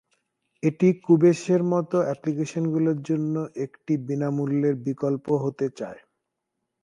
[0.63, 6.01] এটি কুবেসের মতো অ্যাপ্লিকেশনগুলির জন্য একটি বিনামূল্যের বিকল্প হতে চায়।